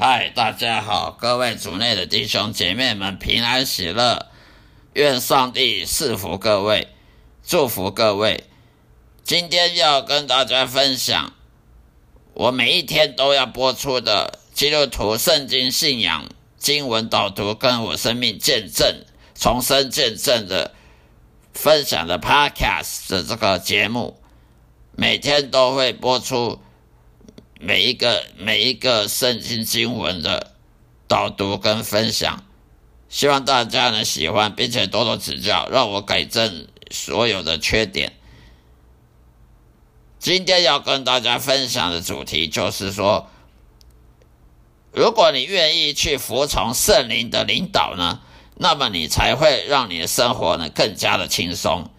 [0.00, 4.28] 嗨，大家好，各位主内的弟兄姐妹们平安喜乐，
[4.92, 6.86] 愿上帝赐福各位，
[7.44, 8.44] 祝福各位。
[9.24, 11.32] 今天要跟大家分享
[12.32, 20.76] 我每一天都要播出的基督徒圣经信仰经文导读，跟我生命见证、重生见证的
[21.52, 24.16] 分享的 Podcast 的这个节目，
[24.92, 26.60] 每天都会播出。
[27.60, 30.54] 每一个每一个圣经经文的
[31.08, 32.44] 导读跟分享，
[33.08, 38.12] 希望大家能喜欢，并且多多指教，让我改正所有的缺点。
[40.20, 43.28] 今天要跟大家分享的主题就是说，
[44.92, 48.20] 如果你愿意去服从圣灵的领导呢，
[48.56, 51.90] 那么你才会让你的生活呢更加的轻松，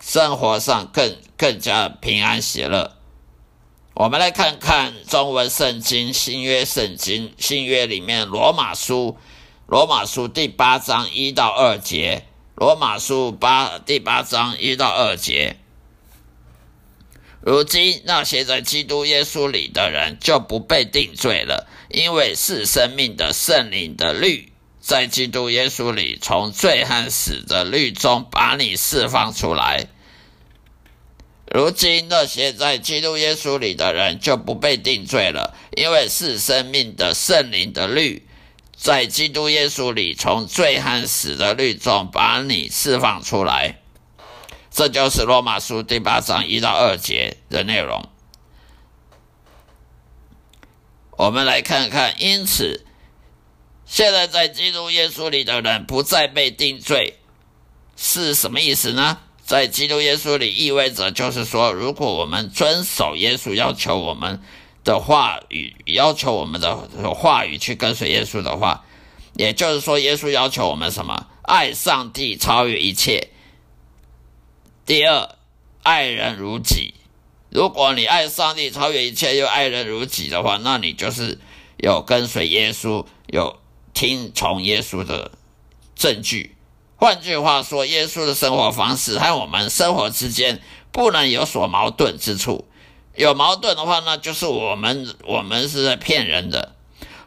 [0.00, 2.96] 生活上更更加平安喜乐。
[4.00, 9.18] 我们来看看中文圣经新约圣经新约里面罗马书
[9.66, 15.58] 罗马书第八章一到二节，罗马书八第八章一到二节。
[17.42, 29.88] 如今那些在基督耶稣里的人就不被定罪了，因为是生命的圣灵的律在基督耶稣里从罪和死的律中把你释放出来。
[31.52, 38.24] 如今那些在基督耶稣里的人就不被定罪了，因为是生命的圣灵的律，
[38.76, 43.80] 在基督耶稣里从罪和死的律中把你释放出来。
[44.70, 48.08] 这就是罗马书第八章一到二节的内容。
[51.16, 52.86] 我们来看看，因此
[53.84, 57.18] 现在在基督耶稣里的人不再被定罪，
[57.96, 59.18] 是什么意思呢？
[59.50, 64.40] 在基督耶稣里，意味着就是说，如果我们遵守耶稣要求我们
[64.84, 66.76] 的话语，要求我们的
[67.16, 68.84] 话语去跟随耶稣的话，
[69.34, 71.26] 也就是说，耶稣要求我们什么？
[71.42, 73.30] 爱上帝超越一切。
[74.86, 75.34] 第二，
[75.82, 76.94] 爱人如己。
[77.48, 81.40] 如果你爱上帝超越一切，又爱人如己的话，那你就是
[81.76, 83.58] 有跟随耶稣、有
[83.94, 85.32] 听从耶稣的
[85.96, 86.54] 证据。
[87.00, 90.60] 换句话说，耶稣的生活方式和我们生活之间
[90.92, 92.68] 不能有所矛盾之处。
[93.16, 96.74] 有矛盾的话，那就是我们我们是在骗人的。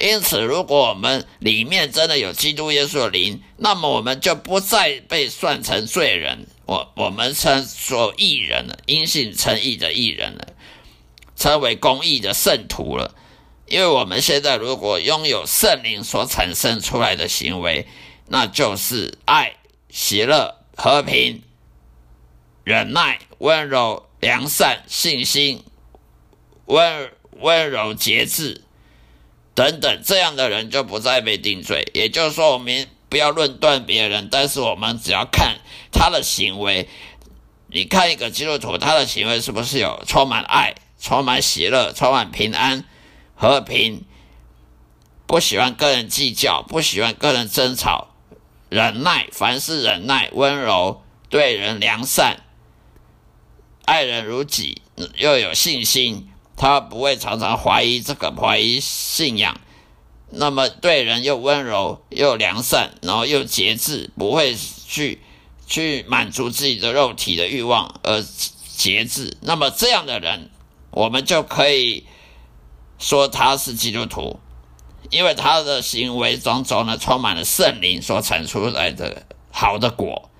[0.00, 10.48] 因此，如果我们里面真的有基督耶稣的灵，那么我们就不再被算成罪人，我我们称作义人了，因信称义的义人了，
[11.36, 13.14] 称为公义的圣徒了。
[13.66, 17.86] 因为我们现在如果拥有圣灵所产生出来的行为，
[18.28, 19.56] 那就是爱。
[19.88, 21.42] 喜乐、和平、
[22.64, 25.64] 忍耐、温柔、良善、信心、
[26.66, 27.10] 温
[27.40, 28.62] 温柔、节制
[29.54, 31.90] 等等，这样的人就不再被定罪。
[31.94, 35.58] 也就是说，我们不要论断别人，但是我们只要看
[35.90, 36.88] 他的行为。
[37.70, 42.84] 你看一个基督徒，他的行为是不是有充满爱、充满喜乐、充满平安、
[43.34, 44.04] 和平？
[45.26, 48.07] 不喜欢跟人计较，不喜欢跟人争吵。
[48.68, 52.38] 忍耐，凡事忍耐，温柔，对人良善，
[53.84, 54.82] 爱人如己，
[55.16, 56.28] 又有信心。
[56.56, 59.60] 他不会常常怀疑这个，怀疑信仰。
[60.30, 65.22] 那么对人又温柔又良善，然后又节制，不会去
[65.66, 68.22] 去满足自己的肉体的欲望而
[68.76, 69.36] 节制。
[69.40, 70.50] 那么这样的人，
[70.90, 72.04] 我们就可以
[72.98, 74.40] 说他是基督徒。
[75.10, 80.30] 因为他的行为种种呢，充满了圣灵所产出来的好的果，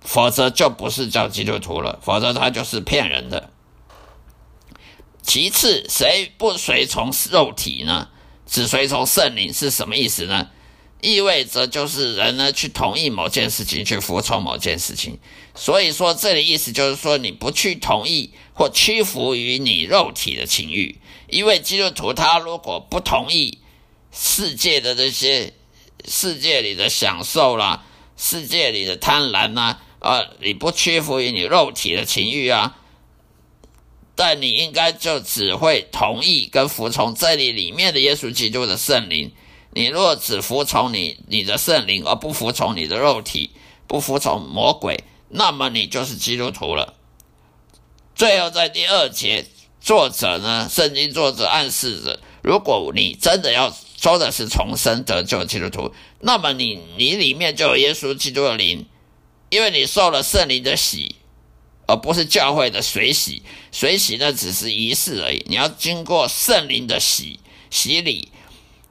[0.00, 3.50] 否则就不是叫基督徒了，否则他就是骗人的。
[5.22, 8.08] 其次，谁不随从肉体呢？
[8.46, 10.48] 只随从圣灵是什么意思呢？
[11.02, 15.18] 意味着就是人呢去同意某件事情，去服从某件事情。
[15.54, 20.98] 所以说，这里意思就是说，你不去同意或屈服于你肉体的情欲。
[21.28, 23.58] 因为基督徒他如果不同意
[24.12, 25.52] 世界的这些
[26.06, 27.84] 世界里的享受啦，
[28.16, 32.76] 世界里的贪婪呐，啊，你不屈服于你肉体的情欲啊，
[34.16, 39.32] 但你应该就只会同意跟服从这里里面的耶稣基督的圣灵。
[39.72, 43.50] 你若只服从你你的圣灵，而不服从你的肉体，
[43.86, 46.94] 不服从魔鬼，那么你就是基督徒了。
[48.14, 49.46] 最后在第二节。
[49.82, 50.68] 作者呢？
[50.70, 58.84] 圣经作者暗示着，如果你真的要说的是重生得救基督徒，那么你你里面就有耶稣基督的灵，
[59.48, 61.16] 因为你受了圣灵的洗，
[61.86, 63.42] 而不是教会的水洗。
[63.72, 67.40] 水洗那只是仪式而已，你要经过圣灵的洗，
[67.70, 68.28] 洗礼，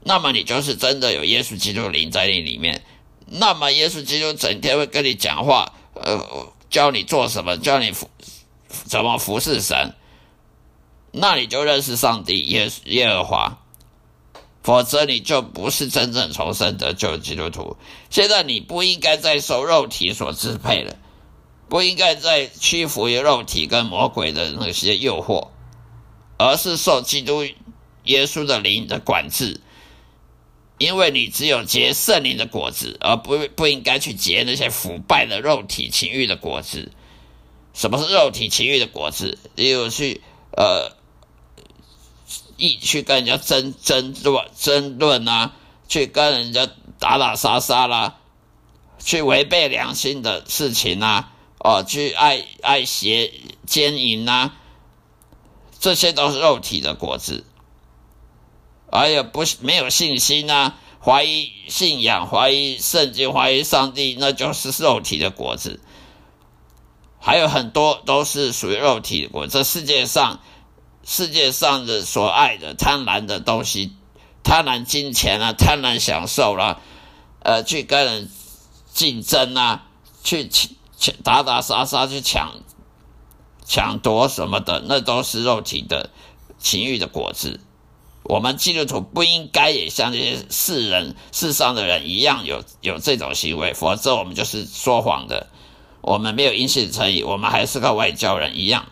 [0.04, 2.84] 那么你就是真的有耶稣基督灵在你里面。
[3.28, 8.10] 那么耶稣基督整天会跟你讲话，呃，教你做什么，教你服
[8.68, 9.94] 怎么服侍神，
[11.12, 13.60] 那你就认识上帝耶耶和华。
[14.62, 17.78] 否则你就不是真正重生得救基督徒。
[18.10, 20.98] 现在你不应该再受肉体所支配了，
[21.70, 25.48] 不应该再屈服于肉体跟魔鬼的那些诱惑，
[26.38, 27.46] 而是受基督
[28.04, 29.62] 耶稣的灵的管制。
[30.80, 36.92] 因为你只有结圣灵的果子，而不不应该去结那些腐败的肉体情欲的果子。
[37.76, 39.38] 什么是肉体情欲的果子？
[39.56, 40.22] 例如去
[40.58, 40.98] 呃。
[42.62, 45.54] 一去跟人家争争论争论啊，
[45.88, 46.68] 去跟人家
[47.00, 48.18] 打打杀杀啦，
[49.02, 53.32] 去违背良心的事情啊，哦，去爱爱邪
[53.66, 54.58] 奸淫啊，
[55.80, 57.46] 这些都是肉体的果子。
[58.92, 65.80] 还有不没有信心啊，怀疑信仰，怀疑圣经，怀疑上帝，那就是肉体的果子。
[67.20, 70.40] 还有很多都是属于肉体的果，这世界上。
[71.02, 73.94] 世界上的所爱的贪婪的东西，
[74.44, 76.82] 贪婪金钱啊，贪婪享受啦，
[77.40, 78.30] 呃，去跟人
[78.94, 79.88] 竞争啊，
[80.24, 82.54] 去抢打打杀杀去抢
[83.66, 86.12] 抢夺什么的，那都是肉体的
[86.60, 87.60] 情欲的果子。
[88.30, 95.48] 我们基督徒不应该也像这些世人世上的人一样有有这种行为，否则我们就是说谎的。
[96.02, 98.86] 我们没有因信诚意，我们还是个外教人一样，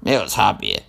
[0.00, 0.82] 没有差别。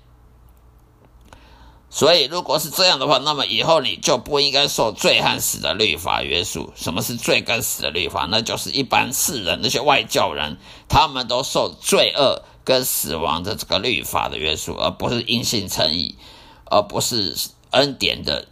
[1.89, 6.73] 所以，如果是这样的话，那么以后你就不应该受罪和死的律法约束。
[6.75, 8.27] 什么是罪跟死的律法？
[8.29, 10.57] 那就是一般世人那些外教人，
[10.89, 16.17] 他们都受罪恶跟死亡的这个律法的约束，而不是因信称义，
[16.65, 17.37] 而不是
[17.71, 18.47] 恩典的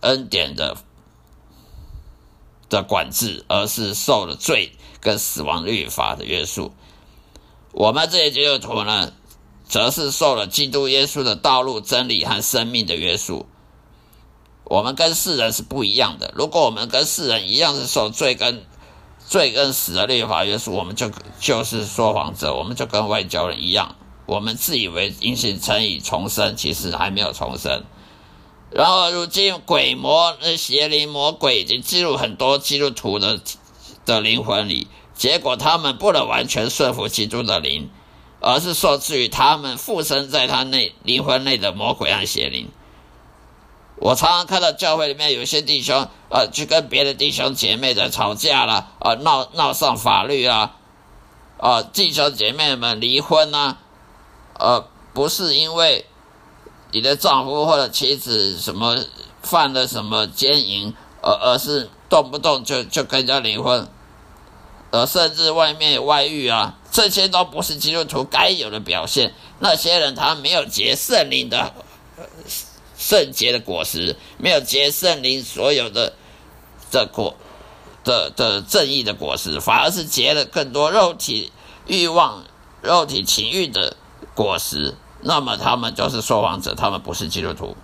[0.00, 0.76] 恩典的
[2.68, 6.72] 的管制，而是受了罪跟死亡律法的约束。
[7.72, 9.12] 我们这些基督徒呢？
[9.68, 13.46] 则是受了基督耶稣的道路、真理和生命的约束。
[14.62, 16.32] 我们跟世人是不一样的。
[16.36, 18.64] 如果我们跟世人一样是受罪跟
[19.26, 21.10] 罪跟死的律法约束，我们就
[21.40, 23.96] 就是说谎者，我们就跟外交人一样。
[24.26, 27.82] 我们自以为因信称义重生，其实还没有重生。
[28.76, 33.40] 然后如今鬼魔、那邪灵、魔鬼已经进入很多基督徒的
[34.04, 37.90] 的灵魂里，结果他们不能完全顺服基督的灵。
[38.38, 42.68] 而是受制于他们附身在他内灵魂内的魔鬼和邪灵。
[43.96, 50.76] 我常常看到教会里面有些弟兄，呃，去跟别的弟兄姐妹在吵架了，啊，闹闹上法律啊，
[51.58, 53.78] 啊，弟兄姐妹们离婚啊，
[54.60, 56.04] 呃，不是因为
[56.96, 58.96] 你的丈夫或者妻子什么
[59.42, 63.86] 犯了什么奸淫，而而是动不动就就跟人家离婚。
[64.92, 69.34] 呃，甚至外面有外遇啊，这些都不是基督徒该有的表现。
[69.58, 71.74] 那些人他没有结圣灵的
[72.96, 76.14] 圣洁的果实，没有结圣灵所有的
[76.90, 77.36] 的果
[78.04, 81.52] 的的正义的果实，反而是结了更多肉体
[81.86, 82.46] 欲望、
[82.80, 83.94] 肉体情欲的
[84.34, 84.94] 果实。
[85.26, 87.76] 那么他们就是说谎者，他们不是基督徒。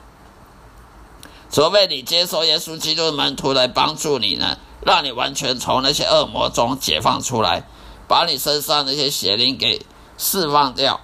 [1.51, 4.57] 除非你接受耶稣基督的门徒来帮助你呢？
[4.81, 7.65] 让你完全从那些恶魔中解放出来，
[8.09, 9.85] 把你身上那些邪灵给
[10.17, 11.01] 释放掉、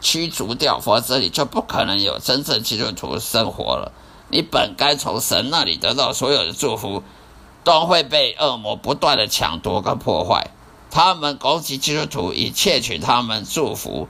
[0.00, 3.92] 驱逐掉，否则你就不可能有真正基督徒生活了。
[4.28, 7.02] 你本该从神那里得到所有的祝福，
[7.64, 10.50] 都会被恶魔不断的抢夺跟破坏。
[10.90, 14.08] 他们攻击基督徒，以窃取他们祝福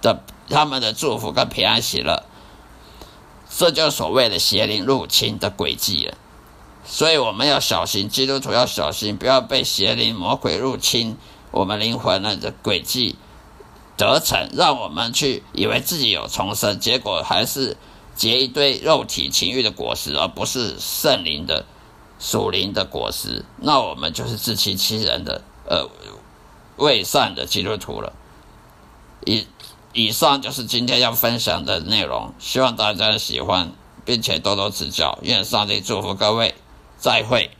[0.00, 2.24] 的、他们的祝福跟平安喜乐，
[3.48, 6.16] 这就所谓的邪灵入侵的轨迹了。
[6.84, 11.16] 所以我们要小心，基督徒要小心，不要被邪灵魔鬼入侵
[11.50, 13.16] 我们灵魂的轨迹
[13.96, 17.76] 得逞，让我们去以为自己有重生，结果还是
[18.16, 21.66] 结一堆肉体情欲的果实，而不是圣灵的
[22.18, 23.44] 属灵的果实。
[23.58, 25.88] 那我们就是自欺欺人的呃
[26.76, 28.12] 未善的基督徒了。
[29.26, 29.46] 以
[29.92, 33.72] 以上就是今天要分享的内容，希望大家喜欢，
[34.04, 35.18] 并且多多指教。
[35.22, 36.54] 愿上帝祝福各位。
[36.98, 37.50] 再会。